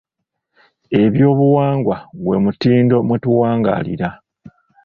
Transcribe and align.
Eby'obuwangwa 1.01 1.95
gwe 2.23 2.37
mutindo 2.43 2.95
mwe 3.07 3.17
tuwangaalira. 3.23 4.09